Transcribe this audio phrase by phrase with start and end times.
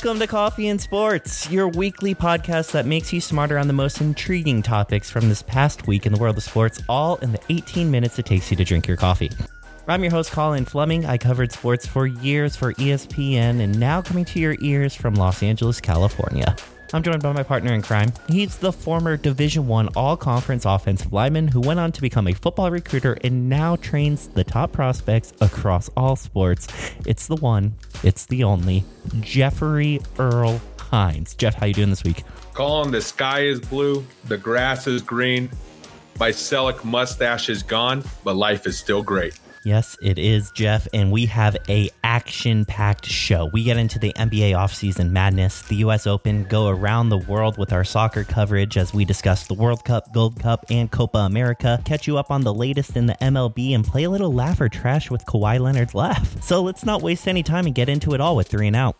[0.00, 4.00] Welcome to Coffee and Sports, your weekly podcast that makes you smarter on the most
[4.00, 7.90] intriguing topics from this past week in the world of sports, all in the 18
[7.90, 9.28] minutes it takes you to drink your coffee.
[9.88, 11.04] I'm your host, Colin Fleming.
[11.04, 15.42] I covered sports for years for ESPN and now coming to your ears from Los
[15.42, 16.54] Angeles, California.
[16.94, 18.12] I'm joined by my partner in crime.
[18.28, 22.70] He's the former Division One All-Conference offensive lineman who went on to become a football
[22.70, 26.68] recruiter and now trains the top prospects across all sports.
[27.04, 28.84] It's the one, it's the only,
[29.20, 31.34] Jeffrey Earl Hines.
[31.34, 32.22] Jeff, how you doing this week?
[32.54, 35.50] Colin, the sky is blue, the grass is green,
[36.18, 39.38] my Selleck mustache is gone, but life is still great.
[39.64, 43.50] Yes, it is, Jeff, and we have a action-packed show.
[43.52, 47.72] We get into the NBA offseason madness, the US Open, go around the world with
[47.72, 52.06] our soccer coverage as we discuss the World Cup, Gold Cup, and Copa America, catch
[52.06, 55.10] you up on the latest in the MLB, and play a little laugh or trash
[55.10, 56.42] with Kawhi Leonard's laugh.
[56.42, 58.96] So let's not waste any time and get into it all with three and out.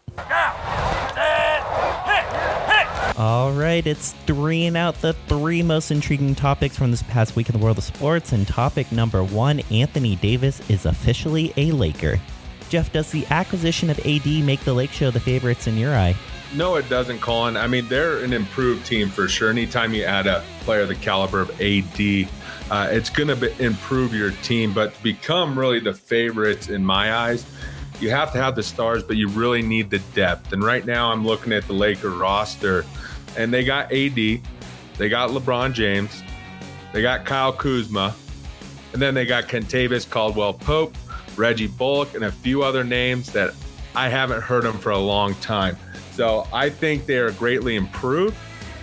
[3.18, 7.48] All right, it's three and out the three most intriguing topics from this past week
[7.48, 8.30] in the world of sports.
[8.30, 12.20] And topic number one Anthony Davis is officially a Laker.
[12.68, 16.14] Jeff, does the acquisition of AD make the Lake Show the favorites in your eye?
[16.54, 17.56] No, it doesn't, Colin.
[17.56, 19.50] I mean, they're an improved team for sure.
[19.50, 22.28] Anytime you add a player of the caliber of AD,
[22.70, 24.72] uh, it's going to improve your team.
[24.72, 27.44] But to become really the favorites in my eyes,
[28.00, 30.52] you have to have the stars, but you really need the depth.
[30.52, 32.84] And right now, I'm looking at the Laker roster
[33.36, 36.22] and they got AD, they got LeBron James,
[36.92, 38.14] they got Kyle Kuzma,
[38.92, 40.96] and then they got Kentavious Caldwell Pope,
[41.36, 43.54] Reggie Bullock, and a few other names that
[43.94, 45.76] I haven't heard them for a long time.
[46.12, 48.36] So I think they are greatly improved.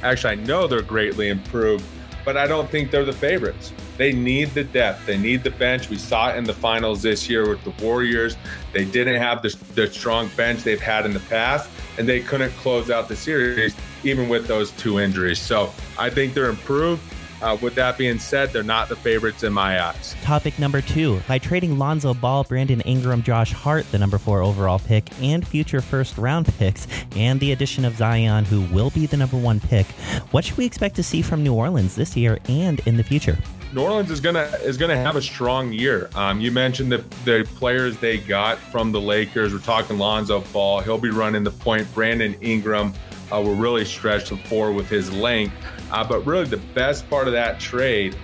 [0.03, 1.83] Actually, I know they're greatly improved,
[2.23, 3.73] but I don't think they're the favorites.
[3.97, 5.05] They need the depth.
[5.05, 5.89] They need the bench.
[5.89, 8.35] We saw it in the finals this year with the Warriors.
[8.73, 12.51] They didn't have the, the strong bench they've had in the past, and they couldn't
[12.51, 15.39] close out the series even with those two injuries.
[15.39, 17.01] So I think they're improved.
[17.41, 20.15] Uh, with that being said, they're not the favorites in my eyes.
[20.21, 21.21] Topic number two.
[21.27, 25.81] By trading Lonzo Ball, Brandon Ingram, Josh Hart, the number four overall pick, and future
[25.81, 29.85] first round picks, and the addition of Zion, who will be the number one pick,
[30.31, 33.37] what should we expect to see from New Orleans this year and in the future?
[33.75, 36.09] New Orleans is gonna is gonna have a strong year.
[36.15, 39.51] Um, you mentioned the the players they got from the Lakers.
[39.51, 40.79] We're talking Lonzo Ball.
[40.79, 41.93] He'll be running the point.
[41.93, 42.93] Brandon Ingram
[43.33, 45.53] uh, will really stretch the floor with his length.
[45.91, 48.15] Uh, but really, the best part of that trade,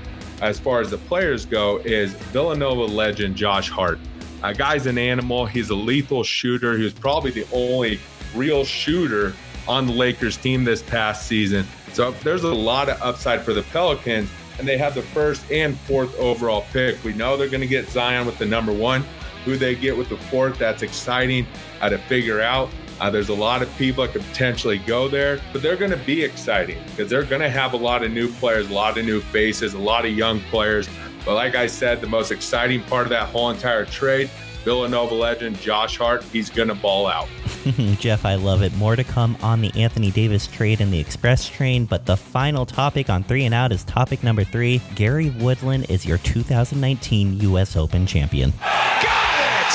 [0.42, 4.00] as far as the players go, is Villanova legend Josh Hart.
[4.42, 5.46] Uh, guy's an animal.
[5.46, 6.78] He's a lethal shooter.
[6.78, 8.00] He was probably the only
[8.34, 9.34] real shooter
[9.68, 11.66] on the Lakers team this past season.
[11.92, 14.30] So there's a lot of upside for the Pelicans,
[14.62, 17.04] and they have the first and fourth overall pick.
[17.04, 19.04] We know they're going to get Zion with the number one.
[19.44, 21.48] Who they get with the fourth, that's exciting
[21.82, 22.70] uh, to figure out.
[23.00, 25.98] Uh, there's a lot of people that could potentially go there, but they're going to
[25.98, 29.04] be exciting because they're going to have a lot of new players, a lot of
[29.04, 30.88] new faces, a lot of young players.
[31.26, 34.30] But like I said, the most exciting part of that whole entire trade,
[34.64, 37.28] Villanova legend Josh Hart, he's going to ball out.
[38.00, 38.74] Jeff, I love it.
[38.76, 42.66] More to come on the Anthony Davis trade and the Express train, but the final
[42.66, 44.82] topic on Three and Out is topic number three.
[44.96, 47.76] Gary Woodland is your 2019 U.S.
[47.76, 48.52] Open champion.
[48.52, 49.74] Got it!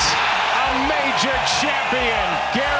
[0.55, 2.76] A major champion, Gary Woodland.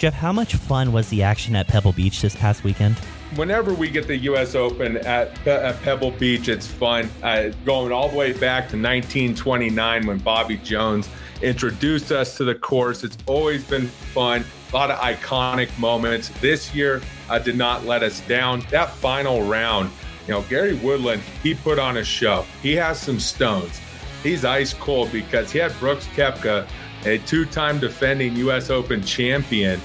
[0.00, 2.98] Jeff, how much fun was the action at Pebble Beach this past weekend?
[3.36, 4.54] Whenever we get the U.S.
[4.54, 7.10] Open at, Pe- at Pebble Beach, it's fun.
[7.22, 11.10] Uh, going all the way back to 1929 when Bobby Jones
[11.42, 13.04] introduced us to the course.
[13.04, 14.42] It's always been fun.
[14.72, 16.30] A lot of iconic moments.
[16.40, 18.60] This year uh, did not let us down.
[18.70, 19.90] That final round,
[20.26, 22.46] you know, Gary Woodland, he put on a show.
[22.62, 23.78] He has some stones.
[24.22, 26.66] He's ice cold because he had Brooks Koepka,
[27.04, 28.70] a two time defending U.S.
[28.70, 29.80] Open champion,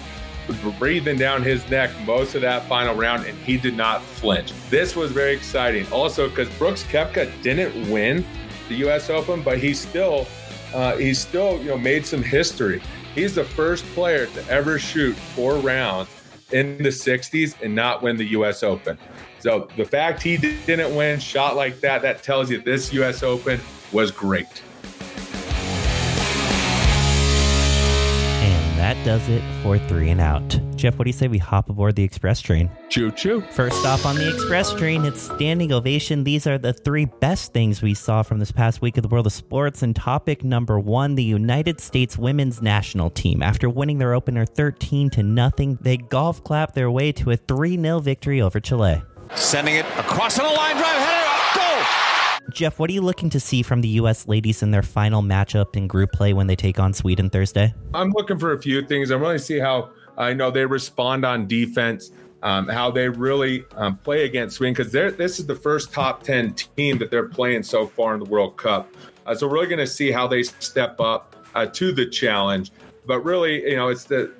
[0.77, 4.53] breathing down his neck most of that final round, and he did not flinch.
[4.69, 5.87] This was very exciting.
[5.91, 8.25] Also, because Brooks Koepka didn't win
[8.67, 9.09] the U.S.
[9.09, 10.27] Open, but he still
[10.73, 12.81] uh, he still you know made some history.
[13.13, 16.09] He's the first player to ever shoot four rounds
[16.51, 18.61] in the 60s and not win the U.S.
[18.61, 18.97] Open.
[19.39, 23.23] So the fact he didn't win shot like that, that tells you this U.S.
[23.23, 23.59] Open
[23.91, 24.61] was great.
[28.85, 30.59] That does it for Three and Out.
[30.75, 32.69] Jeff, what do you say we hop aboard the Express train?
[32.89, 33.41] Choo choo.
[33.49, 36.23] First off on the Express train, it's standing ovation.
[36.23, 39.25] These are the three best things we saw from this past week of the world
[39.25, 39.81] of sports.
[39.81, 43.41] And topic number one, the United States women's national team.
[43.41, 47.81] After winning their opener 13 to nothing, they golf clap their way to a 3
[47.81, 49.01] 0 victory over Chile.
[49.33, 52.14] Sending it across on a line drive, header, goal!
[52.49, 54.27] Jeff, what are you looking to see from the U.S.
[54.27, 57.73] ladies in their final matchup in group play when they take on Sweden Thursday?
[57.93, 59.09] I'm looking for a few things.
[59.11, 62.11] I'm really see how I know they respond on defense.
[62.43, 66.53] Um, how they really um, play against Sweden because this is the first top 10
[66.53, 68.93] team that they're playing so far in the World Cup.
[69.25, 72.71] Uh, so we're really going to see how they step up uh, to the challenge.
[73.07, 74.31] But really, you know, it's the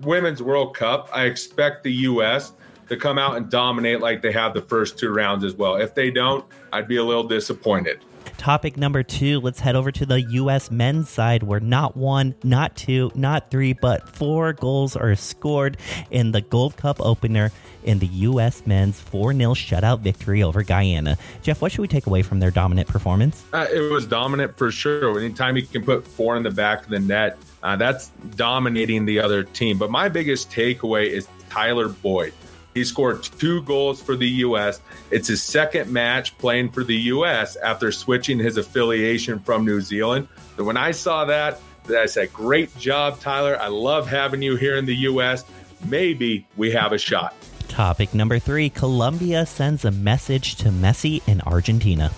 [0.00, 1.10] Women's World Cup.
[1.12, 2.52] I expect the U.S.
[2.88, 5.76] to come out and dominate like they have the first two rounds as well.
[5.76, 8.00] If they don't, I'd be a little disappointed.
[8.38, 10.68] Topic number two, let's head over to the U.S.
[10.70, 15.76] men's side where not one, not two, not three, but four goals are scored
[16.10, 17.52] in the Gold Cup opener
[17.84, 18.66] in the U.S.
[18.66, 21.16] men's 4 0 shutout victory over Guyana.
[21.42, 23.44] Jeff, what should we take away from their dominant performance?
[23.52, 25.18] Uh, it was dominant for sure.
[25.18, 29.20] Anytime you can put four in the back of the net, uh, that's dominating the
[29.20, 29.78] other team.
[29.78, 32.32] But my biggest takeaway is Tyler Boyd.
[32.74, 34.80] He scored two goals for the U.S.
[35.10, 37.56] It's his second match playing for the U.S.
[37.56, 40.28] after switching his affiliation from New Zealand.
[40.56, 41.60] So when I saw that,
[41.90, 43.58] I said, Great job, Tyler.
[43.60, 45.44] I love having you here in the U.S.
[45.86, 47.34] Maybe we have a shot.
[47.68, 52.10] Topic number three Colombia sends a message to Messi in Argentina.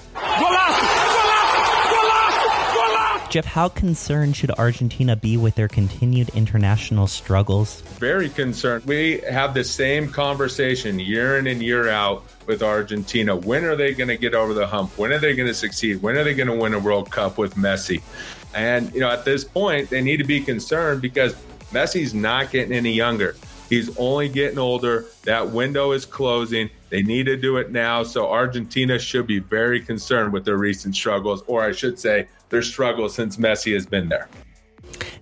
[3.35, 7.81] Jeff, how concerned should Argentina be with their continued international struggles?
[7.99, 8.85] Very concerned.
[8.85, 13.35] We have the same conversation year in and year out with Argentina.
[13.35, 14.97] When are they going to get over the hump?
[14.97, 16.01] When are they going to succeed?
[16.01, 18.03] When are they going to win a World Cup with Messi?
[18.55, 21.35] And, you know, at this point, they need to be concerned because
[21.73, 23.35] Messi's not getting any younger.
[23.69, 25.07] He's only getting older.
[25.25, 26.71] That window is closing.
[26.95, 28.05] They need to do it now.
[28.05, 32.63] So Argentina should be very concerned with their recent struggles, or I should say, their
[32.63, 34.29] struggles since Messi has been there.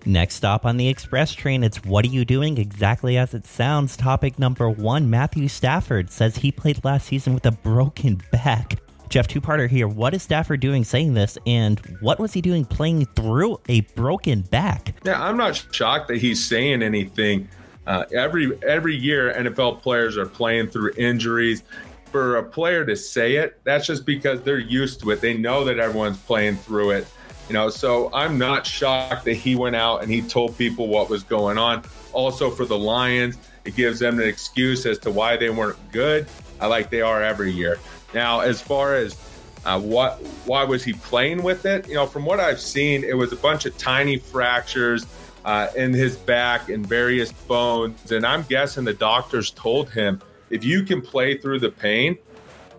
[0.04, 2.58] Next stop on the express train, it's What Are You Doing?
[2.58, 3.96] Exactly as it sounds.
[3.96, 8.78] Topic number one Matthew Stafford says he played last season with a broken back.
[9.08, 9.88] Jeff, two parter here.
[9.88, 14.42] What is Stafford doing saying this, and what was he doing playing through a broken
[14.42, 14.94] back?
[15.06, 17.48] Yeah, I'm not shocked that he's saying anything.
[17.86, 21.62] Uh, every every year, NFL players are playing through injuries.
[22.10, 25.22] For a player to say it, that's just because they're used to it.
[25.22, 27.06] They know that everyone's playing through it.
[27.48, 31.08] You know, so I'm not shocked that he went out and he told people what
[31.08, 31.82] was going on.
[32.12, 36.26] Also, for the Lions, it gives them an excuse as to why they weren't good,
[36.60, 37.78] uh, like they are every year.
[38.14, 39.16] Now, as far as
[39.64, 41.88] uh, what why was he playing with it?
[41.88, 45.06] You know, from what I've seen, it was a bunch of tiny fractures
[45.44, 48.12] uh, in his back and various bones.
[48.12, 52.16] And I'm guessing the doctors told him if you can play through the pain,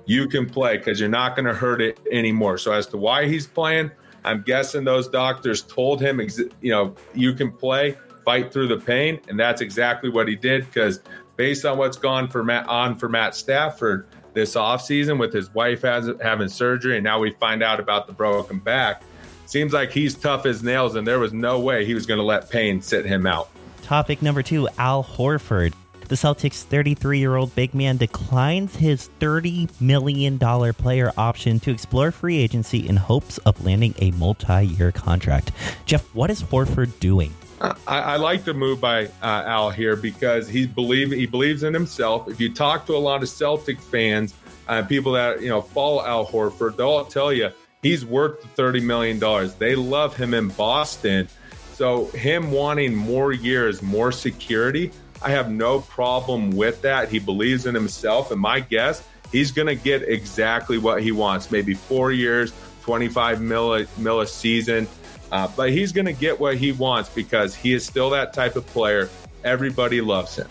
[0.05, 2.57] you can play because you're not going to hurt it anymore.
[2.57, 3.91] So as to why he's playing,
[4.23, 6.21] I'm guessing those doctors told him,
[6.61, 10.65] you know, you can play, fight through the pain, and that's exactly what he did.
[10.65, 11.01] Because
[11.35, 15.83] based on what's gone for Matt on for Matt Stafford this offseason with his wife
[15.83, 19.03] has, having surgery, and now we find out about the broken back
[19.45, 22.23] Seems like he's tough as nails, and there was no way he was going to
[22.23, 23.49] let pain sit him out.
[23.81, 25.73] Topic number two Al Horford.
[26.07, 30.37] The Celtics' 33 year old big man declines his $30 million
[30.73, 35.51] player option to explore free agency in hopes of landing a multi year contract.
[35.85, 37.33] Jeff, what is Horford doing?
[37.61, 41.73] I, I, like the move by uh, Al here because he believe he believes in
[41.73, 42.27] himself.
[42.29, 44.33] If you talk to a lot of Celtic fans,
[44.67, 47.51] uh, people that you know follow Al Horford, they'll all tell you
[47.83, 49.51] he's worth the $30 million.
[49.59, 51.27] They love him in Boston.
[51.73, 57.09] So, him wanting more years, more security, I have no problem with that.
[57.09, 58.31] He believes in himself.
[58.31, 63.41] And my guess, he's going to get exactly what he wants maybe four years, 25
[63.41, 64.87] mil a, mil a season.
[65.31, 68.55] Uh, but he's going to get what he wants because he is still that type
[68.55, 69.09] of player.
[69.43, 70.47] Everybody loves him.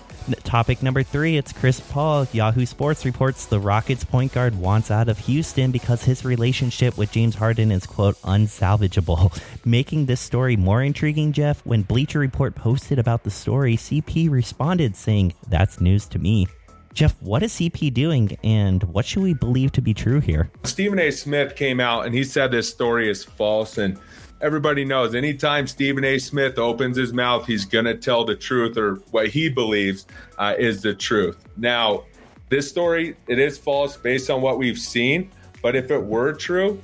[0.53, 2.27] Topic number three it's Chris Paul.
[2.31, 7.11] Yahoo Sports reports the Rockets point guard wants out of Houston because his relationship with
[7.11, 9.41] James Harden is, quote, unsalvageable.
[9.65, 14.95] Making this story more intriguing, Jeff, when Bleacher Report posted about the story, CP responded
[14.95, 16.47] saying, That's news to me.
[16.93, 20.51] Jeff, what is CP doing and what should we believe to be true here?
[20.65, 21.11] Stephen A.
[21.11, 23.79] Smith came out and he said this story is false.
[23.79, 23.99] And
[24.43, 26.19] everybody knows anytime Stephen A.
[26.19, 30.07] Smith opens his mouth, he's going to tell the truth or what he believes
[30.37, 31.47] uh, is the truth.
[31.57, 32.05] Now,
[32.49, 35.31] this story, it is false based on what we've seen.
[35.63, 36.83] But if it were true,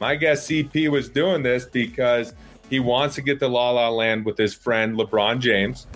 [0.00, 2.34] my guess CP was doing this because
[2.68, 5.86] he wants to get to La La Land with his friend LeBron James.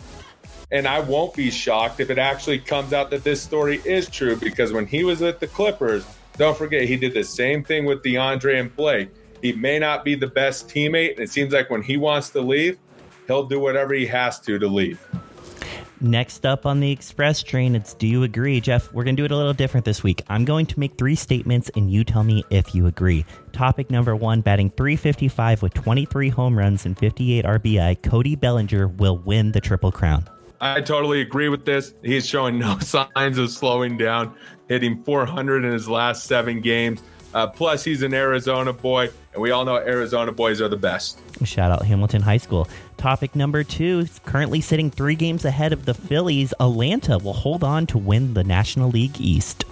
[0.70, 4.36] And I won't be shocked if it actually comes out that this story is true
[4.36, 6.06] because when he was with the Clippers,
[6.38, 9.10] don't forget, he did the same thing with DeAndre and Blake
[9.42, 11.12] he may not be the best teammate.
[11.12, 12.78] And it seems like when he wants to leave,
[13.26, 15.06] he'll do whatever he has to to leave.
[16.00, 18.60] Next up on the express train, it's Do You Agree?
[18.60, 20.22] Jeff, we're going to do it a little different this week.
[20.28, 23.24] I'm going to make three statements and you tell me if you agree.
[23.52, 29.18] Topic number one batting 355 with 23 home runs and 58 RBI, Cody Bellinger will
[29.18, 30.28] win the Triple Crown.
[30.60, 31.94] I totally agree with this.
[32.02, 34.34] He's showing no signs of slowing down,
[34.68, 37.00] hitting 400 in his last seven games.
[37.34, 41.18] Uh, plus, he's an Arizona boy, and we all know Arizona boys are the best.
[41.44, 42.68] Shout out Hamilton High School.
[42.96, 46.52] Topic number two currently sitting three games ahead of the Phillies.
[46.60, 49.64] Atlanta will hold on to win the National League East.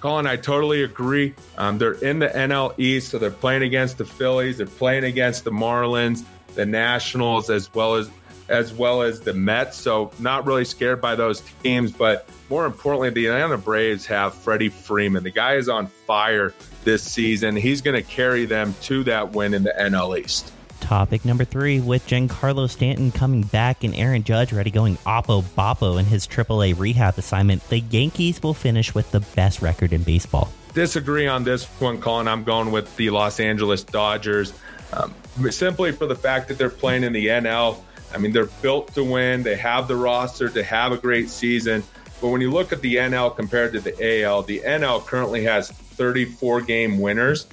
[0.00, 1.34] Colin, I totally agree.
[1.56, 4.58] Um, they're in the NL East, so they're playing against the Phillies.
[4.58, 8.08] They're playing against the Marlins, the Nationals, as well as
[8.48, 9.76] as well as the Mets.
[9.76, 14.68] So not really scared by those teams, but more importantly, the Atlanta Braves have Freddie
[14.68, 15.22] Freeman.
[15.22, 17.56] The guy is on fire this season.
[17.56, 20.52] He's going to carry them to that win in the NL East.
[20.80, 25.98] Topic number three with Giancarlo Stanton coming back and Aaron Judge ready going oppo boppo
[25.98, 30.50] in his AAA rehab assignment, the Yankees will finish with the best record in baseball.
[30.72, 32.28] Disagree on this one, Colin.
[32.28, 34.54] I'm going with the Los Angeles Dodgers
[34.92, 35.14] um,
[35.50, 37.78] simply for the fact that they're playing in the NL.
[38.14, 39.42] I mean, they're built to win.
[39.42, 41.82] They have the roster to have a great season.
[42.20, 45.70] But when you look at the NL compared to the AL, the NL currently has
[45.70, 47.46] 34 game winners,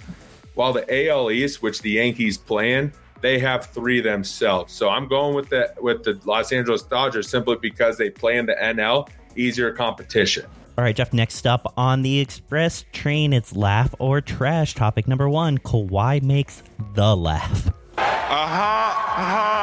[0.55, 4.73] while the AL East, which the Yankees play in, they have three themselves.
[4.73, 8.45] So I'm going with the with the Los Angeles Dodgers simply because they play in
[8.45, 10.45] the NL, easier competition.
[10.77, 14.73] All right, Jeff, next up on the express train, it's laugh or trash.
[14.73, 16.63] Topic number one Kawhi makes
[16.95, 17.69] the laugh.
[17.97, 19.54] Aha, ha, ha, ha.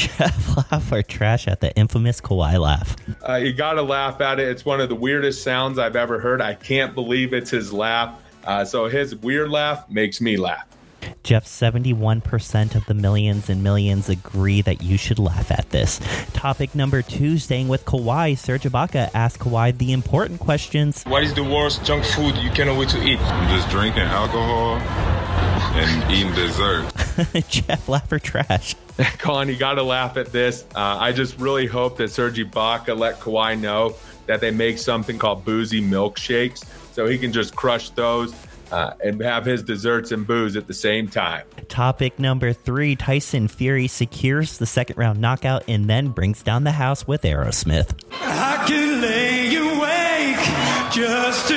[0.00, 2.96] Jeff, laugh or trash at the infamous Kawhi laugh.
[3.28, 4.48] Uh, you got to laugh at it.
[4.48, 6.40] It's one of the weirdest sounds I've ever heard.
[6.40, 8.18] I can't believe it's his laugh.
[8.44, 10.66] Uh, so his weird laugh makes me laugh.
[11.22, 16.00] Jeff, 71% of the millions and millions agree that you should laugh at this.
[16.32, 21.02] Topic number two, staying with Kawhi, Serge Ibaka asked Kawhi the important questions.
[21.04, 23.20] What is the worst junk food you cannot wait to eat?
[23.20, 24.76] I'm just drinking alcohol
[25.76, 26.90] and eating dessert.
[27.48, 28.74] Jeff, laugh or trash?
[29.18, 30.64] Colin, you got to laugh at this.
[30.74, 35.18] Uh, I just really hope that Serge Ibaka let Kawhi know that they make something
[35.18, 38.34] called boozy milkshakes so he can just crush those
[38.70, 41.44] uh, and have his desserts and booze at the same time.
[41.68, 46.72] Topic number three Tyson Fury secures the second round knockout and then brings down the
[46.72, 47.94] house with Aerosmith.
[48.12, 51.49] I can lay awake just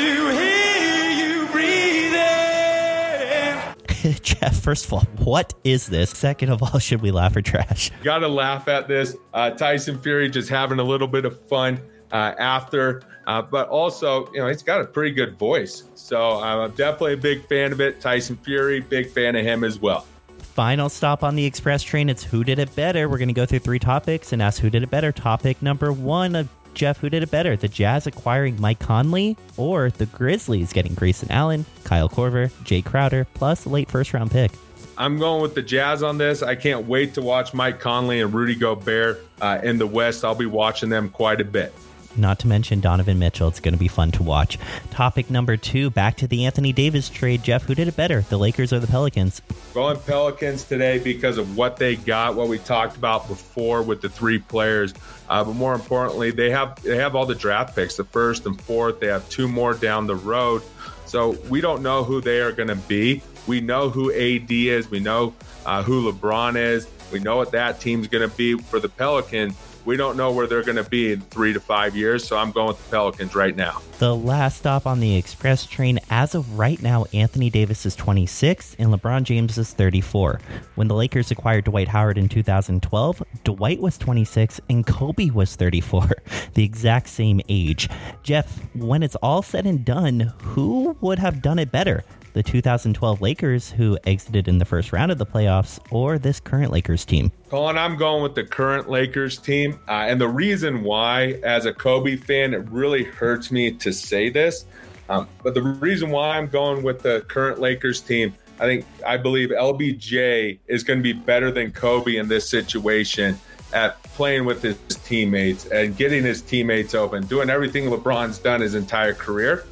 [4.24, 6.10] Jeff, first of all, what is this?
[6.10, 7.92] Second of all, should we laugh or trash?
[8.04, 9.16] Got to laugh at this.
[9.34, 11.80] Uh, Tyson Fury just having a little bit of fun
[12.12, 15.84] uh, after, uh, but also, you know, he's got a pretty good voice.
[15.96, 18.00] So I'm definitely a big fan of it.
[18.00, 20.08] Tyson Fury, big fan of him as well.
[20.38, 22.10] Final stop on the express train.
[22.10, 23.10] It's who did it better.
[23.10, 25.12] We're going to go through three topics and ask who did it better.
[25.12, 27.56] Topic number one of Jeff, who did it better?
[27.56, 33.26] The Jazz acquiring Mike Conley or the Grizzlies getting Grayson Allen, Kyle Korver, Jae Crowder,
[33.34, 34.52] plus a late first round pick?
[34.98, 36.44] I'm going with the Jazz on this.
[36.44, 40.24] I can't wait to watch Mike Conley and Rudy Gobert uh, in the West.
[40.24, 41.74] I'll be watching them quite a bit
[42.16, 43.48] not to mention Donovan Mitchell.
[43.48, 44.58] It's going to be fun to watch.
[44.92, 47.44] Topic number two back to the Anthony Davis trade.
[47.44, 49.42] Jeff, who did it better, the Lakers or the Pelicans?
[49.74, 54.10] Going Pelicans today because of what they got, what we talked about before with the
[54.10, 54.94] three players.
[55.30, 58.60] Uh, but more importantly, they have they have all the draft picks, the first and
[58.62, 59.00] fourth.
[59.00, 60.62] They have two more down the road.
[61.06, 63.22] So we don't know who they are going to be.
[63.46, 64.90] We know who AD is.
[64.90, 65.34] We know
[65.66, 66.88] uh, who LeBron is.
[67.12, 69.56] We know what that team's going to be for the Pelicans
[69.86, 72.26] we don't know where they're going to be in three to five years.
[72.26, 73.82] So I'm going with the Pelicans right now.
[74.00, 78.76] The last stop on the express train, as of right now, Anthony Davis is 26
[78.80, 80.40] and LeBron James is 34.
[80.76, 86.10] When the Lakers acquired Dwight Howard in 2012, Dwight was 26 and Kobe was 34,
[86.54, 87.90] the exact same age.
[88.24, 92.04] Jeff, when it's all said and done, who would have done it better?
[92.34, 96.72] The 2012 Lakers, who exited in the first round of the playoffs, or this current
[96.72, 97.32] Lakers team?
[97.50, 99.80] Colin, I'm going with the current Lakers team.
[99.88, 104.30] Uh, and the reason why, as a Kobe fan, it really hurts me to say
[104.30, 104.66] this.
[105.10, 109.18] Um, but the reason why I'm going with the current Lakers team, I think I
[109.18, 113.38] believe LBJ is going to be better than Kobe in this situation
[113.74, 118.76] at playing with his teammates and getting his teammates open, doing everything LeBron's done his
[118.76, 119.66] entire career.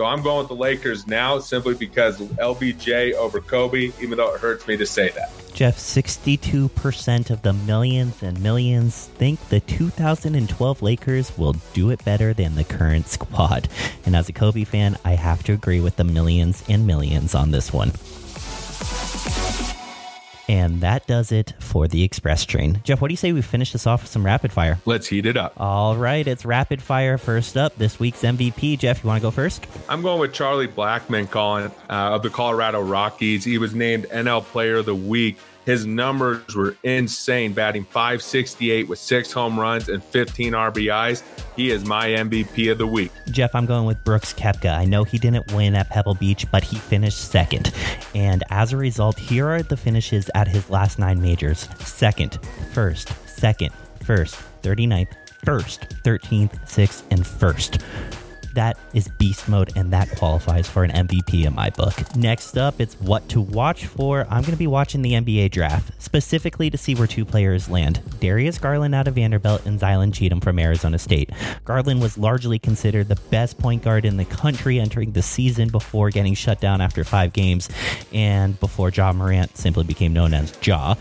[0.00, 4.40] So I'm going with the Lakers now simply because LBJ over Kobe, even though it
[4.40, 5.30] hurts me to say that.
[5.52, 12.32] Jeff, 62% of the millions and millions think the 2012 Lakers will do it better
[12.32, 13.68] than the current squad.
[14.06, 17.50] And as a Kobe fan, I have to agree with the millions and millions on
[17.50, 17.92] this one.
[20.50, 22.80] And that does it for the express train.
[22.82, 24.80] Jeff, what do you say we finish this off with some rapid fire?
[24.84, 25.52] Let's heat it up.
[25.56, 27.18] All right, it's rapid fire.
[27.18, 28.76] First up, this week's MVP.
[28.80, 29.64] Jeff, you want to go first?
[29.88, 33.44] I'm going with Charlie Blackmon, Colin, uh, of the Colorado Rockies.
[33.44, 38.98] He was named NL Player of the Week His numbers were insane, batting 568 with
[38.98, 41.22] six home runs and 15 RBIs.
[41.56, 43.12] He is my MVP of the week.
[43.30, 44.76] Jeff, I'm going with Brooks Koepka.
[44.76, 47.72] I know he didn't win at Pebble Beach, but he finished second.
[48.14, 52.38] And as a result, here are the finishes at his last nine majors second,
[52.72, 55.12] first, second, first, 39th,
[55.44, 57.78] first, 13th, 6th, and first.
[58.54, 61.94] That is beast mode, and that qualifies for an MVP in my book.
[62.16, 64.26] Next up, it's what to watch for.
[64.30, 68.00] I'm going to be watching the NBA draft, specifically to see where two players land
[68.20, 71.30] Darius Garland out of Vanderbilt and Zylan Cheatham from Arizona State.
[71.64, 76.10] Garland was largely considered the best point guard in the country entering the season before
[76.10, 77.68] getting shut down after five games
[78.12, 80.94] and before Ja Morant simply became known as Ja.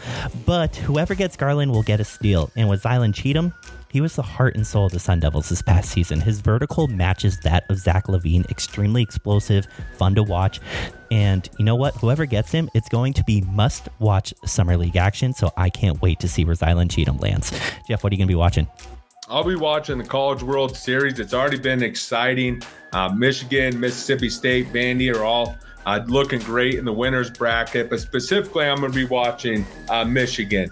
[0.46, 2.52] But whoever gets Garland will get a steal.
[2.56, 3.54] And with Zylan Cheatham,
[3.92, 6.22] he was the heart and soul of the Sun Devils this past season.
[6.22, 9.68] His vertical matches that of Zach LaVine, extremely explosive,
[9.98, 10.60] fun to watch.
[11.12, 11.96] And you know what?
[11.96, 15.34] Whoever gets him, it's going to be must watch Summer League action.
[15.34, 17.52] So I can't wait to see where Zylan Cheatham lands.
[17.88, 18.68] Jeff, what are you going to be watching?
[19.28, 21.20] I'll be watching the College World Series.
[21.20, 22.64] It's already been exciting.
[22.94, 25.56] Uh, Michigan, Mississippi State, Vandy are all
[25.86, 30.04] uh, looking great in the winners bracket, but specifically, I'm going to be watching uh,
[30.04, 30.72] Michigan.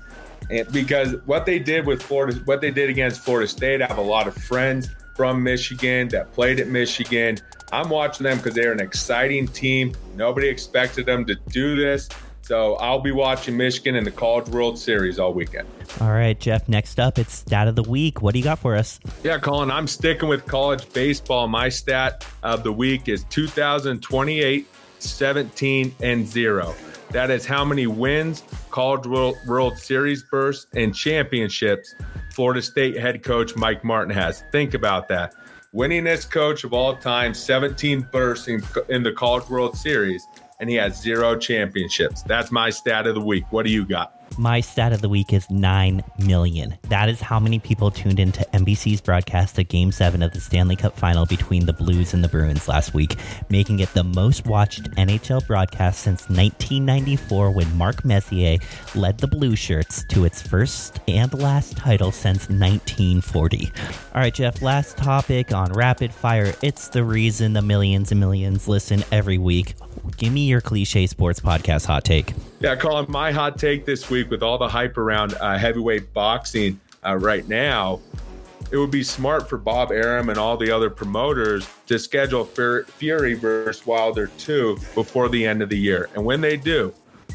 [0.49, 3.97] And because what they did with Florida, what they did against Florida State, I have
[3.97, 7.37] a lot of friends from Michigan that played at Michigan.
[7.71, 9.93] I'm watching them because they're an exciting team.
[10.15, 12.07] Nobody expected them to do this.
[12.43, 15.67] So I'll be watching Michigan in the College World Series all weekend.
[15.99, 18.21] All right, Jeff, next up, it's stat of the week.
[18.21, 19.01] What do you got for us?
[19.21, 21.49] Yeah, Colin, I'm sticking with college baseball.
[21.49, 24.65] My stat of the week is 2028,
[24.99, 26.73] 17, and 0.
[27.11, 31.95] That is how many wins, College World, Series bursts, and championships
[32.33, 34.43] Florida State head coach Mike Martin has.
[34.51, 35.33] Think about that.
[35.73, 40.25] Winningest coach of all time, 17 bursts in, in the College World Series,
[40.59, 42.23] and he has zero championships.
[42.23, 43.51] That's my stat of the week.
[43.51, 44.16] What do you got?
[44.37, 46.77] My stat of the week is 9 million.
[46.89, 50.75] That is how many people tuned into NBC's broadcast of Game 7 of the Stanley
[50.75, 53.15] Cup final between the Blues and the Bruins last week,
[53.49, 58.57] making it the most watched NHL broadcast since 1994 when Mark Messier
[58.93, 63.71] led the Blue Shirts to its first and last title since 1940.
[64.13, 66.53] All right, Jeff, last topic on rapid fire.
[66.61, 69.75] It's the reason the millions and millions listen every week.
[70.17, 72.33] Give me your cliche sports podcast hot take.
[72.59, 76.79] Yeah, Colin, my hot take this week with all the hype around uh, heavyweight boxing
[77.05, 77.99] uh, right now,
[78.71, 83.35] it would be smart for Bob Arum and all the other promoters to schedule Fury
[83.35, 86.09] versus Wilder 2 before the end of the year.
[86.15, 86.91] And when they do,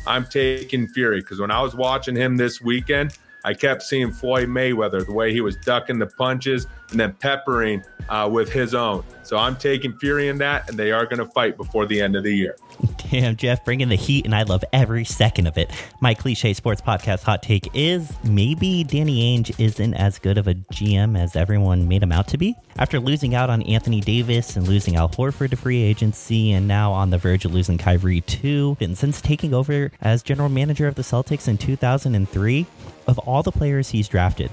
[0.08, 4.48] I'm taking Fury because when I was watching him this weekend, I kept seeing Floyd
[4.48, 9.04] Mayweather, the way he was ducking the punches and then peppering uh, with his own.
[9.22, 12.16] So I'm taking Fury in that, and they are going to fight before the end
[12.16, 12.56] of the year.
[13.10, 15.70] Damn, Jeff, bringing the heat, and I love every second of it.
[16.00, 20.54] My cliche sports podcast hot take is maybe Danny Ainge isn't as good of a
[20.54, 22.56] GM as everyone made him out to be.
[22.76, 26.92] After losing out on Anthony Davis and losing Al Horford to free agency, and now
[26.92, 30.94] on the verge of losing Kyrie too, and since taking over as general manager of
[30.94, 32.66] the Celtics in 2003,
[33.06, 34.50] of all the players he's drafted,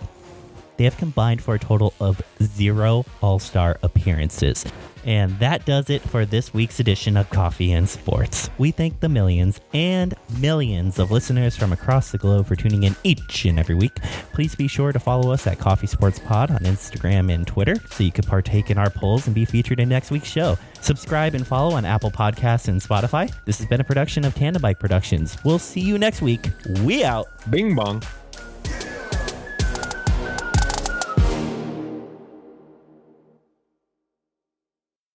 [0.77, 4.65] they have combined for a total of zero All Star appearances.
[5.05, 8.49] And that does it for this week's edition of Coffee and Sports.
[8.57, 12.95] We thank the millions and millions of listeners from across the globe for tuning in
[13.03, 13.95] each and every week.
[14.33, 18.03] Please be sure to follow us at Coffee Sports Pod on Instagram and Twitter so
[18.03, 20.57] you can partake in our polls and be featured in next week's show.
[20.81, 23.33] Subscribe and follow on Apple Podcasts and Spotify.
[23.45, 25.37] This has been a production of Tandem Bike Productions.
[25.43, 26.49] We'll see you next week.
[26.83, 27.27] We out.
[27.49, 28.01] Bing bong.